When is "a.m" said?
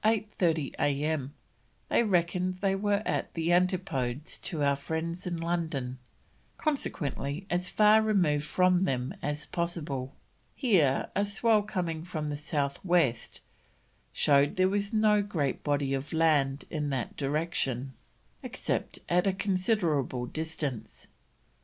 0.79-1.31